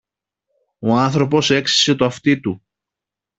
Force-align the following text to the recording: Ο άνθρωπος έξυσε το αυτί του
Ο 0.79 0.93
άνθρωπος 0.95 1.49
έξυσε 1.49 1.95
το 1.95 2.05
αυτί 2.05 2.39
του 2.39 2.61